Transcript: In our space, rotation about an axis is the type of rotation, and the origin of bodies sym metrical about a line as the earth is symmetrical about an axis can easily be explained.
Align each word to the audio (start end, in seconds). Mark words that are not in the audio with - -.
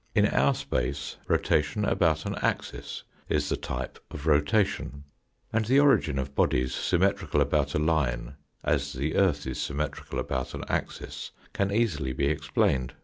In 0.15 0.25
our 0.25 0.55
space, 0.55 1.17
rotation 1.27 1.85
about 1.85 2.25
an 2.25 2.33
axis 2.41 3.03
is 3.29 3.49
the 3.49 3.55
type 3.55 3.99
of 4.09 4.25
rotation, 4.25 5.03
and 5.53 5.65
the 5.65 5.79
origin 5.79 6.17
of 6.17 6.33
bodies 6.33 6.73
sym 6.73 7.01
metrical 7.01 7.39
about 7.39 7.75
a 7.75 7.77
line 7.77 8.33
as 8.63 8.93
the 8.93 9.15
earth 9.15 9.45
is 9.45 9.61
symmetrical 9.61 10.17
about 10.17 10.55
an 10.55 10.63
axis 10.67 11.29
can 11.53 11.71
easily 11.71 12.13
be 12.13 12.25
explained. 12.25 12.95